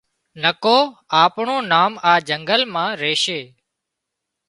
نڪو 0.41 0.77
آپڻون 1.21 1.61
نام 1.71 1.91
آ 2.11 2.13
جنگل 2.27 2.61
مان 2.73 2.89
ريشي 3.01 3.41